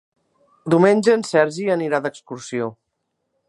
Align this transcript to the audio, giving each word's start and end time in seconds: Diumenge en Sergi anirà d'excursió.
Diumenge 0.73 1.13
en 1.17 1.25
Sergi 1.33 1.67
anirà 1.75 2.03
d'excursió. 2.07 2.75